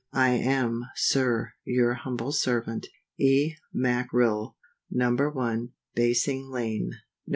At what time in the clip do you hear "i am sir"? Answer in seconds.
0.13-1.53